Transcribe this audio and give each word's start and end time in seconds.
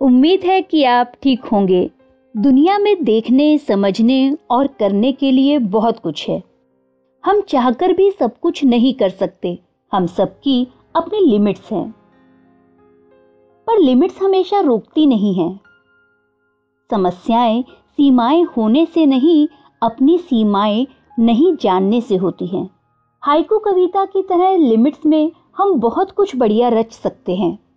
उम्मीद 0.00 0.40
है 0.44 0.62
कि 0.62 0.84
आप 0.84 1.12
ठीक 1.22 1.44
होंगे। 1.44 1.90
दुनिया 2.36 2.78
में 2.78 3.04
देखने, 3.04 3.58
समझने 3.58 4.36
और 4.50 4.66
करने 4.66 5.12
के 5.12 5.30
लिए 5.30 5.58
बहुत 5.58 5.98
कुछ 5.98 6.28
है। 6.28 6.42
हम 7.24 7.40
चाहकर 7.40 7.92
भी 7.92 8.10
सब 8.10 8.38
कुछ 8.38 8.64
नहीं 8.64 8.94
कर 8.94 9.08
सकते। 9.08 9.58
हम 9.92 10.06
सबकी 10.06 10.68
अपनी 10.96 11.18
लिमिट्स 11.18 11.72
हैं। 11.72 11.94
पर 13.66 13.78
लिमिट्स 13.78 14.22
हमेशा 14.22 14.60
रोकती 14.60 15.06
नहीं 15.06 15.34
हैं। 15.34 15.60
समस्याएँ 16.90 17.62
सीमाएँ 17.62 18.42
होने 18.42 18.86
से 18.86 19.06
नहीं, 19.06 19.48
अपनी 19.82 20.18
सीमाएँ 20.18 20.86
नहीं 21.18 21.56
जानने 21.56 22.00
से 22.00 22.16
होती 22.16 22.46
हैं। 22.46 22.70
हाइकू 23.20 23.58
कविता 23.58 24.04
की 24.04 24.22
तरह 24.22 24.56
लिमिट्स 24.56 25.06
में 25.06 25.32
हम 25.56 25.74
बहुत 25.74 26.10
कुछ 26.10 26.36
बढ़िया 26.36 26.68
रच 26.68 26.92
सकते 26.92 27.36
हैं। 27.36 27.69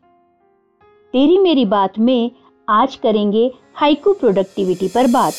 तेरी 1.14 1.38
मेरी 1.38 1.66
बात 1.66 2.00
में 2.00 2.32
आज 2.70 2.96
करेंगे 2.96 3.52
हाइकू 3.76 4.14
प्रोडक्टिविटी 4.14 4.88
पर 4.88 5.08
बात। 5.08 5.34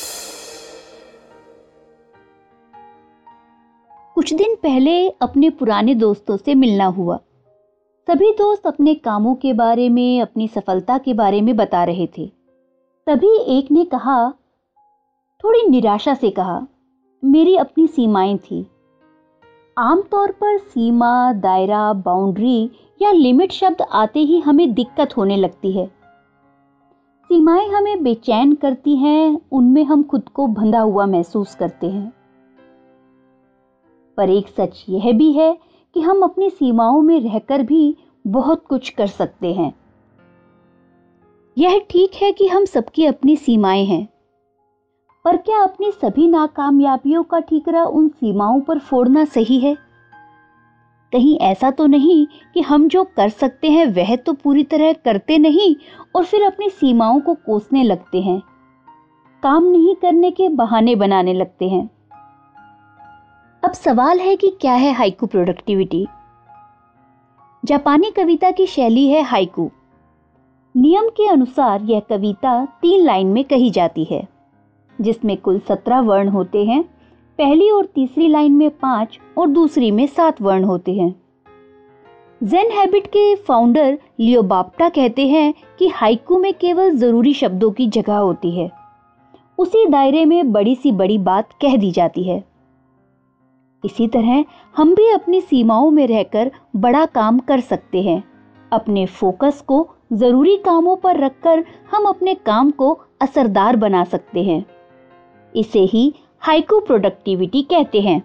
कुछ 4.14 4.34
दिन 4.34 4.54
पहले 4.54 5.08
अपने 5.08 5.50
पुराने 5.50 5.94
दोस्तों 5.94 6.36
से 6.36 6.54
मिलना 6.54 6.84
हुआ। 6.84 7.16
सभी 8.08 8.32
दोस्त 8.32 8.66
अपने 8.66 8.94
कामों 8.94 9.34
के 9.34 9.52
बारे 9.52 9.88
में, 9.88 10.20
अपनी 10.20 10.48
सफलता 10.48 10.98
के 10.98 11.14
बारे 11.14 11.40
में 11.40 11.56
बता 11.56 11.84
रहे 11.84 12.08
थे। 12.18 12.26
तभी 13.06 13.58
एक 13.58 13.70
ने 13.70 13.84
कहा, 13.84 14.30
थोड़ी 15.44 15.68
निराशा 15.68 16.14
से 16.14 16.30
कहा, 16.30 16.66
मेरी 17.24 17.56
अपनी 17.56 17.86
सीमाएँ 17.86 18.38
थी। 18.38 18.66
आमतौर 19.78 20.32
पर 20.32 20.58
सीमा, 20.58 21.32
दायरा, 21.32 21.92
बाउंड्री 21.92 22.70
या 23.02 23.12
लिमिट 23.12 23.52
शब्द 23.52 23.82
आते 23.82 24.20
ही 24.20 24.40
हमें 24.40 24.74
दिक्कत 24.74 25.16
होने 25.16 25.36
लगती 25.36 25.72
है। 25.72 25.86
सीमाएँ 27.24 27.68
हमें 27.68 28.02
बेचैन 28.02 28.54
करती 28.54 28.96
हैं, 28.96 29.40
उनमें 29.52 29.84
हम 29.84 30.02
खुद 30.02 30.28
को 30.28 30.46
बंधा 30.46 30.80
हुआ 30.80 31.06
महसूस 31.06 31.54
करते 31.54 31.86
हैं। 31.86 32.12
पर 34.16 34.30
एक 34.30 34.48
सच 34.48 34.84
यह 34.88 35.12
भी 35.12 35.32
है 35.32 35.58
कि 35.94 36.00
हम 36.00 36.22
अपनी 36.22 36.50
सीमाओं 36.50 37.02
में 37.02 37.20
रहकर 37.20 37.62
भी 37.62 37.96
बहुत 38.26 38.64
कुछ 38.66 38.90
कर 38.90 39.06
सकते 39.06 39.52
हैं। 39.52 39.74
यह 41.58 41.78
ठीक 41.90 42.14
है 42.14 42.32
कि 42.32 42.48
हम 42.48 42.64
सबकी 42.64 43.06
अपनी 43.06 43.36
सीमाएँ 43.36 43.84
हैं। 43.84 44.13
पर 45.24 45.36
क्या 45.36 45.62
अपनी 45.62 45.90
सभी 45.90 46.28
नाकामयाबियों 46.28 47.22
का 47.22 47.38
ठीकरा 47.38 47.84
उन 47.84 48.08
सीमाओं 48.08 48.60
पर 48.60 48.78
फोड़ना 48.78 49.24
सही 49.24 49.58
है? 49.58 49.74
कहीं 51.12 51.38
ऐसा 51.38 51.70
तो 51.70 51.86
नहीं 51.86 52.26
कि 52.54 52.60
हम 52.60 52.88
जो 52.88 53.04
कर 53.04 53.28
सकते 53.28 53.70
हैं, 53.70 53.86
वह 53.86 54.16
तो 54.16 54.32
पूरी 54.32 54.64
तरह 54.64 54.92
करते 54.92 55.38
नहीं 55.38 55.76
और 56.16 56.24
फिर 56.24 56.42
अपनी 56.42 56.68
सीमाओं 56.68 57.20
को 57.20 57.34
कोसने 57.34 57.82
लगते 57.82 58.22
हैं। 58.22 58.42
काम 59.42 59.64
नहीं 59.64 59.94
करने 59.94 60.30
के 60.30 60.48
बहाने 60.48 60.94
बनाने 60.94 61.34
लगते 61.34 61.68
हैं। 61.68 61.90
अब 63.64 63.72
सवाल 63.72 64.20
है 64.20 64.36
कि 64.36 64.48
क्या 64.60 64.74
है 64.74 64.92
हाइकू 64.92 65.26
प्रोडक्टिविटी? 65.26 66.06
जापानी 67.64 68.10
कविता 68.10 68.50
की 68.50 68.66
शैली 68.66 69.08
है 69.08 69.22
हाइकू। 69.22 69.70
नियम 70.76 71.08
के 71.08 71.28
अनुसार 71.28 71.82
यह 71.82 72.00
कविता 72.00 72.64
तीन 72.64 73.04
लाइन 73.04 73.26
में 73.26 73.44
कही 73.44 73.70
जाती 73.70 74.04
है। 74.04 74.33
जिसमें 75.00 75.36
कुल 75.36 75.58
सत्रह 75.58 76.00
वर्ण 76.00 76.28
होते 76.28 76.64
हैं। 76.64 76.82
पहली 77.38 77.70
और 77.70 77.84
तीसरी 77.84 78.28
लाइन 78.28 78.52
में 78.52 78.70
पाँच 78.70 79.18
और 79.38 79.48
दूसरी 79.48 79.90
में 79.90 80.06
सात 80.06 80.42
वर्ण 80.42 80.64
होते 80.64 80.94
हैं। 80.94 81.14
जेन 82.42 82.70
हैबिट 82.70 83.06
के 83.06 83.34
फाउंडर 83.34 83.98
लियो 84.20 84.42
बाप्टा 84.42 84.88
कहते 84.88 85.26
हैं 85.28 85.54
कि 85.78 85.88
हाइकू 85.88 86.38
में 86.38 86.54
केवल 86.54 86.90
ज़रूरी 86.90 87.34
शब्दों 87.34 87.70
की 87.70 87.86
जगह 87.86 88.16
होती 88.16 88.50
है। 88.50 88.70
उसी 89.58 89.86
दायरे 89.86 90.24
में 90.24 90.52
बड़ी 90.52 90.74
सी 90.74 90.92
बड़ी 90.92 91.18
बात 91.18 91.52
कह 91.62 91.76
दी 91.76 91.90
जाती 91.90 92.24
है। 92.24 92.44
इसी 93.84 94.08
तरह 94.08 94.44
हम 94.76 94.94
भी 94.94 95.10
अपनी 95.10 95.40
सीमाओं 95.40 95.90
में 95.90 96.06
रहकर 96.06 96.50
बड़ा 96.76 97.06
काम 97.06 97.38
कर 97.38 97.60
सकते 97.60 98.02
हैं। 98.02 98.22
अपने 98.72 99.06
फोकस 99.06 99.60
को 99.60 99.88
ज़रूरी 100.12 100.56
कामों 100.56 100.96
पर 100.96 101.16
रखकर 101.16 101.64
हम 101.90 102.04
अपने 102.04 102.34
काम 102.34 102.70
को 102.70 103.00
असरदार 103.20 103.76
बना 103.76 104.04
सकते 104.04 104.42
हैं। 104.42 104.64
इसे 105.54 105.80
ही 105.80 106.12
हाइको 106.38 106.80
प्रोडक्टिविटी 106.80 107.62
कहते 107.62 108.00
हैं। 108.00 108.22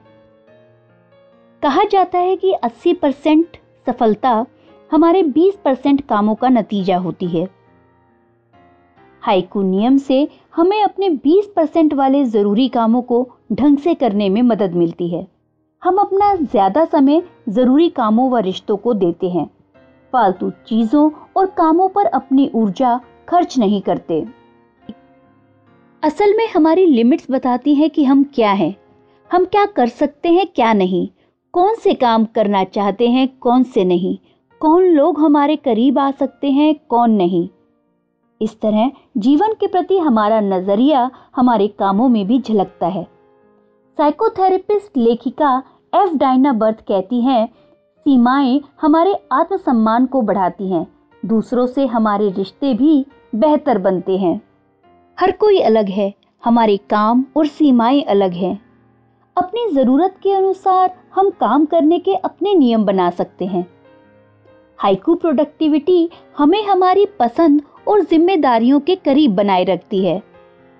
कहा 1.61 1.83
जाता 1.83 2.17
है 2.17 2.35
कि 2.35 2.53
80 2.63 2.93
परसेंट 2.93 3.57
सफलता 3.87 4.45
हमारे 4.91 5.23
20 5.23 5.55
परसेंट 5.55 6.01
कामों 6.01 6.35
का 6.35 6.49
नतीजा 6.49 6.97
होती 6.97 7.27
है। 7.27 7.47
हाइकू 9.23 9.61
नियम 9.61 9.97
से 9.97 10.27
हमें 10.55 10.81
अपने 10.83 11.09
20 11.09 11.47
परसेंट 11.55 11.93
वाले 11.93 12.23
ज़रूरी 12.25 12.67
कामों 12.69 13.01
को 13.01 13.27
ढंग 13.51 13.77
से 13.77 13.93
करने 13.93 14.29
में 14.29 14.41
मदद 14.41 14.73
मिलती 14.73 15.07
है। 15.07 15.27
हम 15.83 15.97
अपना 15.97 16.33
ज़्यादा 16.35 16.85
समय 16.85 17.21
ज़रूरी 17.49 17.89
कामों 17.89 18.29
व 18.31 18.37
रिश्तों 18.37 18.77
को 18.77 18.93
देते 18.93 19.29
हैं। 19.29 19.49
फालतू 20.13 20.49
चीज़ों 20.67 21.09
और 21.37 21.45
कामों 21.45 21.89
पर 21.89 22.05
अपनी 22.05 22.49
ऊर्जा 22.55 22.99
खर्च 23.29 23.57
नहीं 23.57 23.81
करते। 23.81 24.25
असल 26.03 26.37
में 26.37 26.47
हमारी 26.47 26.85
लिमिट्स 26.85 27.27
बताती 27.31 27.75
हैं 27.75 27.89
कि 27.89 28.03
हम 28.03 28.23
क्या 28.23 28.51
हैं। 28.51 28.75
हम 29.31 29.45
क्या 29.45 29.65
कर 29.65 29.87
सकते 29.87 30.29
हैं, 30.29 30.47
क्या 30.47 30.73
नहीं। 30.73 31.07
कौन 31.53 31.75
से 31.75 31.93
काम 31.93 32.25
करना 32.25 32.63
चाहते 32.63 33.09
हैं, 33.09 33.27
कौन 33.37 33.63
से 33.63 33.83
नहीं। 33.83 34.17
कौन 34.59 34.83
लोग 34.83 35.19
हमारे 35.19 35.55
करीब 35.55 35.99
आ 35.99 36.11
सकते 36.11 36.51
हैं, 36.51 36.75
कौन 36.89 37.11
नहीं। 37.11 37.49
इस 38.41 38.59
तरह 38.61 38.91
जीवन 39.17 39.53
के 39.53 39.67
प्रति 39.67 39.97
हमारा 39.97 40.39
नज़रिया 40.39 41.11
हमारे 41.35 41.67
कामों 41.67 42.09
में 42.09 42.27
भी 42.27 42.39
झलकता 42.39 42.87
है। 42.87 43.03
साइकोथेरेपिस्ट 43.97 44.97
लेखिका 44.97 45.63
एफ़ 45.95 46.13
डाइना 46.15 46.53
बर्थ 46.53 46.81
कहती 46.87 47.21
हैं, 47.21 47.47
सीमाएँ 47.97 48.61
हमारे 48.81 49.15
आत्मसम्मान 49.31 50.05
को 50.05 50.21
बढ़ाती 50.21 50.71
हैं, 50.71 50.87
दूसरों 51.25 51.67
से 51.67 51.85
हमारे 51.85 52.29
रिश्ते 52.29 52.73
भी 52.73 53.05
बेहतर 53.35 53.77
बनते 53.77 54.17
हैं। 54.17 54.48
हर 55.19 55.31
कोई 55.31 55.59
अलग 55.59 55.89
है, 55.89 56.13
हमारे 56.45 56.77
काम 56.77 57.25
और 57.37 57.47
सीमाएँ 57.47 58.01
अलग 58.01 58.33
हैं। 58.33 58.61
अपनी 59.37 59.71
ज़रूरत 59.71 60.15
के 60.23 60.31
अनुसार 60.31 60.93
हम 61.15 61.29
काम 61.29 61.65
करने 61.65 61.99
के 61.99 62.15
अपने 62.15 62.55
नियम 62.55 62.85
बना 62.85 63.09
सकते 63.09 63.45
हैं। 63.45 63.65
हाइकू 64.77 65.15
प्रोडक्टिविटी 65.15 66.09
हमें 66.37 66.63
हमारी 66.63 67.05
पसंद 67.05 67.61
और 67.87 68.01
जिम्मेदारियों 68.01 68.79
के 68.79 68.95
करीब 68.95 69.35
बनाए 69.35 69.63
रखती 69.63 70.05
है। 70.05 70.23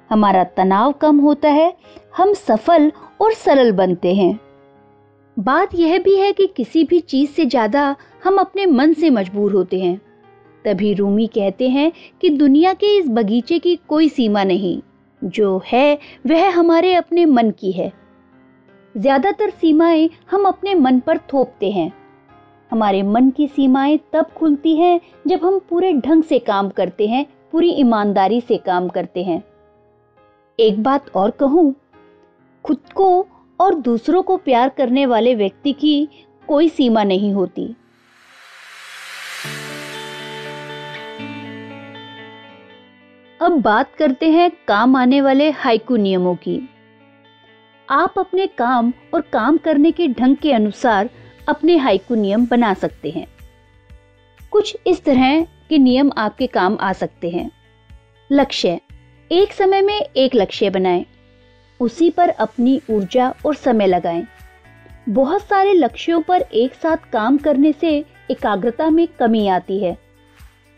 हमारा 0.10 0.44
तनाव 0.44 0.92
कम 0.92 1.20
होता 1.20 1.50
है, 1.50 1.74
हम 2.18 2.34
सफल 2.34 2.92
और 3.22 3.34
सरल 3.34 3.72
बनते 3.72 4.14
हैं। 4.16 4.40
बात 5.40 5.76
यह 5.76 6.00
भी 6.00 6.16
है 6.16 6.32
कि 6.34 6.48
किसी 6.48 6.84
भी 6.84 7.00
चीज़ 7.00 7.30
से 7.30 7.46
ज़्यादा 7.46 7.96
हम 8.24 8.38
अपने 8.38 8.66
मन 8.66 8.94
से 8.94 9.10
मजबूर 9.10 9.54
होते 9.54 9.80
हैं। 9.80 10.02
तभी 10.66 10.94
रूमी 10.94 11.28
कहते 11.28 11.70
हैं 11.70 11.92
कि 12.22 12.30
दुनिया 12.30 12.74
के 12.74 12.98
इस 12.98 13.10
बगीचे 13.10 13.60
की 13.60 13.76
कोई 13.76 14.10
सीमा 14.10 14.44
नहीं। 14.44 14.82
जो 15.24 15.62
है, 15.66 16.00
वह 16.28 16.50
हमारे 16.50 16.94
अपने 16.94 17.26
मन 17.26 17.52
की 17.52 17.72
है। 17.72 17.92
ज़्यादातर 18.98 19.50
सीमाएँ 19.50 20.10
हम 20.32 20.46
अपने 20.46 20.76
मन 20.76 21.00
पर 21.00 21.18
थोपते 21.18 21.72
हैं। 21.72 21.92
हमारे 22.72 23.04
मन 23.04 23.30
की 23.30 23.48
सीमाएँ 23.48 24.00
तब 24.14 24.26
खुलती 24.26 24.76
हैं 24.76 25.02
जब 25.28 25.40
हम 25.44 25.60
पूरे 25.70 25.94
ढंग 25.94 26.24
से 26.24 26.40
काम 26.40 26.70
करते 26.70 27.08
हैं, 27.08 27.26
पूरी 27.52 27.70
ईमानदारी 27.70 28.42
से 28.42 28.58
काम 28.58 28.90
करते 28.90 29.24
हैं। 29.24 29.44
एक 30.60 30.84
बात 30.84 31.16
और 31.16 31.32
कहूँ, 31.32 31.76
खुद 32.66 32.78
को 32.96 33.28
और 33.60 33.76
दूसरों 33.76 34.24
को 34.24 34.38
प्यार 34.38 34.70
करने 34.70 35.06
वाले 35.06 35.36
व्यक्ति 35.36 35.74
की 35.74 36.08
कोई 36.48 36.70
सीमा 36.70 37.04
नहीं 37.04 37.34
होती। 37.34 37.76
अब 43.42 43.52
बात 43.52 43.94
करते 43.96 44.30
हैं 44.30 44.50
काम 44.68 44.96
आने 44.96 45.22
वाले 45.22 45.50
हाइकू 45.52 45.96
नियमों 45.96 46.36
की। 46.36 46.70
आप 47.90 48.14
अपने 48.20 48.48
काम 48.48 48.92
और 49.14 49.22
काम 49.22 49.58
करने 49.58 49.92
के 49.92 50.08
ढंग 50.08 50.36
के 50.38 50.52
अनुसार 50.54 51.10
अपने 51.50 51.78
हाइकू 51.78 52.16
नियम 52.16 52.46
बना 52.46 52.74
सकते 52.74 53.10
हैं। 53.10 53.26
कुछ 54.52 54.76
इस 54.88 55.04
तरह 55.04 55.42
के 55.70 55.78
नियम 55.78 56.12
आपके 56.18 56.48
काम 56.48 56.78
आ 56.82 56.92
सकते 56.94 57.30
हैं। 57.30 57.50
लक्ष्य, 58.32 58.80
एक 59.32 59.54
समय 59.54 59.82
में 59.82 60.00
एक 60.00 60.36
लक्ष्य 60.36 60.70
बनाएँ, 60.70 61.06
उसी 61.80 62.10
पर 62.10 62.30
अपनी 62.30 62.82
ऊर्जा 62.90 63.34
और 63.46 63.56
समय 63.56 63.88
लगाएँ। 63.88 64.26
बहुत 65.10 65.42
सारे 65.42 65.74
लक्ष्यों 65.74 66.22
पर 66.22 66.42
एक 66.42 66.74
साथ 66.74 67.10
काम 67.12 67.38
करने 67.38 67.72
से 67.72 67.98
एकाग्रता 68.32 68.90
में 68.90 69.08
कमी 69.08 69.48
आती 69.48 69.80
है। 69.80 69.98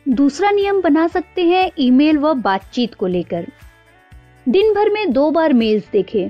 दूसरा 0.05 0.49
नियम 0.51 0.81
बना 0.81 1.07
सकते 1.07 1.43
हैं 1.45 1.69
ईमेल 1.79 2.17
व 2.17 2.33
बातचीत 2.33 2.93
को 2.93 3.07
लेकर। 3.07 3.47
दिन 4.49 4.73
भर 4.73 4.89
में 4.89 5.11
दो 5.13 5.29
बार 5.31 5.53
मेल्स 5.53 5.89
देखें। 5.91 6.29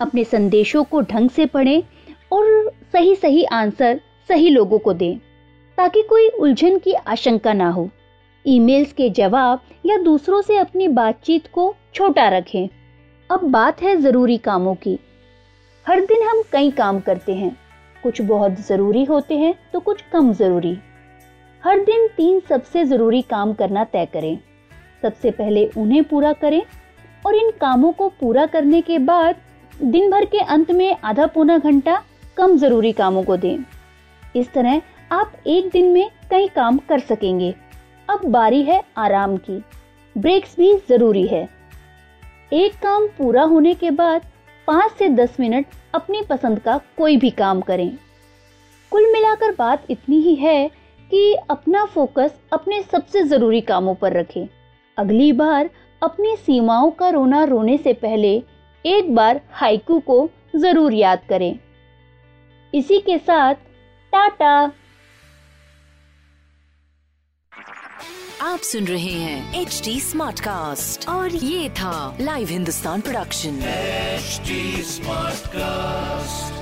अपने 0.00 0.24
संदेशों 0.24 0.82
को 0.84 1.00
ढंग 1.02 1.30
से 1.30 1.46
पढ़ें 1.46 1.82
और 2.32 2.70
सही 2.92 3.14
सही 3.14 3.44
आंसर 3.44 4.00
सही 4.28 4.48
लोगों 4.48 4.78
को 4.78 4.92
दें, 4.92 5.18
ताकि 5.78 6.02
कोई 6.02 6.28
उलझन 6.28 6.78
की 6.78 6.92
आशंका 6.92 7.52
ना 7.52 7.70
हो। 7.70 7.88
ईमेल्स 8.44 8.92
के 8.92 9.08
जवाब 9.10 9.62
या 9.86 9.96
दूसरों 9.96 10.42
से 10.42 10.56
अपनी 10.56 10.88
बातचीत 10.88 11.46
को 11.52 11.74
छोटा 11.94 12.28
रखें। 12.28 12.68
अब 13.30 13.44
बात 13.44 13.82
है 13.82 13.96
ज़रूरी 13.96 14.36
कामों 14.38 14.74
की। 14.74 14.98
हर 15.86 16.00
दिन 16.00 16.22
हम 16.22 16.42
कई 16.52 16.70
काम 16.70 17.00
करते 17.00 17.34
हैं। 17.34 17.56
कुछ 18.02 18.20
बहुत 18.20 18.60
ज़रूरी 18.60 19.04
होते 19.04 19.38
हैं 19.38 19.54
तो 19.72 19.80
कुछ 19.80 20.02
कम 20.02 20.32
ज़रूरी। 20.32 20.76
हर 21.62 21.80
दिन 21.80 22.06
तीन 22.08 22.40
सबसे 22.40 22.84
ज़रूरी 22.84 23.20
काम 23.22 23.52
करना 23.52 23.84
तय 23.84 24.06
करें। 24.06 24.38
सबसे 25.02 25.30
पहले 25.30 25.64
उन्हें 25.76 26.02
पूरा 26.04 26.32
करें 26.32 26.62
और 27.26 27.34
इन 27.34 27.50
कामों 27.50 27.92
को 27.92 28.08
पूरा 28.08 28.46
करने 28.46 28.80
के 28.80 28.98
बाद 28.98 29.36
दिन 29.82 30.10
भर 30.10 30.24
के 30.24 30.38
अंत 30.38 30.70
में 30.70 30.96
आधा 31.04 31.26
पौना 31.26 31.58
घंटा 31.58 32.02
कम 32.36 32.56
ज़रूरी 32.56 32.92
कामों 32.92 33.22
को 33.22 33.36
दें। 33.36 33.58
इस 34.36 34.52
तरह 34.52 34.80
आप 35.12 35.32
एक 35.46 35.68
दिन 35.68 35.92
में 35.92 36.10
कई 36.30 36.48
काम 36.48 36.78
कर 36.78 36.98
सकेंगे। 36.98 37.54
अब 38.08 38.24
बारी 38.26 38.62
है 38.62 38.82
आराम 38.96 39.36
की। 39.36 39.62
ब्रेक्स 40.16 40.56
भी 40.56 40.74
ज़रूरी 40.88 41.26
है। 41.26 41.48
एक 42.52 42.74
काम 42.74 43.06
पूरा 43.18 43.42
होने 43.42 43.74
के 43.74 43.90
बाद 43.90 44.26
पाँच 44.68 44.92
से 44.92 45.08
दस 45.08 45.36
मिनट 45.40 45.66
अपनी 45.94 46.22
पसंद 46.22 46.58
का 46.58 46.80
कोई 46.98 47.16
भी 47.16 47.30
काम 47.30 47.60
करें। 47.60 47.90
कुल 48.92 49.12
मिलाकर 49.12 49.54
बात 49.58 49.90
इतनी 49.90 50.20
ही 50.20 50.34
है 50.34 50.70
कि 51.10 51.34
अपना 51.50 51.84
फोकस 51.84 52.34
अपने 52.52 52.82
सबसे 52.82 53.22
ज़रूरी 53.24 53.60
कामों 53.60 53.94
पर 53.94 54.12
रखें। 54.12 54.46
अगली 54.98 55.32
बार 55.32 55.70
अपनी 56.02 56.36
सीमाओं 56.36 56.90
का 56.90 57.08
रोना 57.08 57.44
रोने 57.44 57.76
से 57.78 57.92
पहले 58.02 58.32
एक 58.84 59.14
बार 59.14 59.40
हाइकू 59.52 59.98
को 60.00 60.28
ज़रूर 60.56 60.94
याद 60.94 61.22
करें। 61.28 61.58
इसी 62.72 62.98
के 63.00 63.18
साथ 63.18 63.54
टाटा! 64.12 64.70
आप 68.42 68.58
सुन 68.58 68.84
रहे 68.84 69.12
हैं 69.12 69.60
एच 69.60 69.80
डी 69.84 69.98
स्मार्ट 70.00 70.40
कास्ट 70.40 71.08
और 71.08 71.30
ये 71.30 71.68
था 71.70 72.16
Live 72.20 72.48
Hindustan 72.48 73.00
production 73.00 73.60
smart 74.86 75.46
cast 75.46 76.59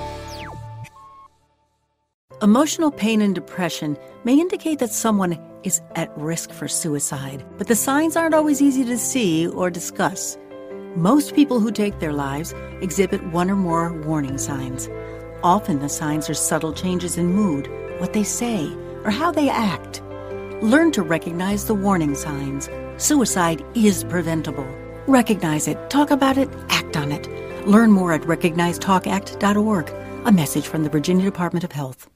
Emotional 2.40 2.92
pain 2.92 3.20
and 3.20 3.34
depression 3.34 3.98
may 4.22 4.38
indicate 4.38 4.78
that 4.78 4.92
someone 4.92 5.36
is 5.64 5.82
at 5.96 6.16
risk 6.16 6.52
for 6.52 6.68
suicide, 6.68 7.44
but 7.56 7.66
the 7.66 7.74
signs 7.74 8.14
aren't 8.14 8.34
always 8.34 8.62
easy 8.62 8.84
to 8.84 8.96
see 8.96 9.48
or 9.48 9.70
discuss. 9.70 10.38
Most 10.94 11.34
people 11.34 11.58
who 11.58 11.72
take 11.72 11.98
their 11.98 12.12
lives 12.12 12.54
exhibit 12.80 13.24
one 13.32 13.50
or 13.50 13.56
more 13.56 13.92
warning 14.04 14.38
signs. 14.38 14.88
Often 15.42 15.80
the 15.80 15.88
signs 15.88 16.30
are 16.30 16.34
subtle 16.34 16.72
changes 16.72 17.18
in 17.18 17.34
mood, 17.34 17.68
what 17.98 18.12
they 18.12 18.22
say, 18.22 18.72
or 19.02 19.10
how 19.10 19.32
they 19.32 19.48
act. 19.48 20.00
Learn 20.62 20.92
to 20.92 21.02
recognize 21.02 21.64
the 21.64 21.74
warning 21.74 22.14
signs. 22.14 22.70
Suicide 22.98 23.64
is 23.74 24.04
preventable. 24.04 24.66
Recognize 25.08 25.66
it, 25.66 25.90
talk 25.90 26.12
about 26.12 26.38
it, 26.38 26.48
act 26.68 26.96
on 26.96 27.10
it. 27.10 27.26
Learn 27.66 27.90
more 27.90 28.12
at 28.12 28.22
recognizetalkact.org. 28.22 29.90
A 30.24 30.30
message 30.30 30.68
from 30.68 30.84
the 30.84 30.90
Virginia 30.90 31.24
Department 31.24 31.64
of 31.64 31.72
Health. 31.72 32.08